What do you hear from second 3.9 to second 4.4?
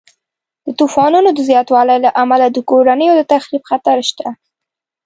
شته.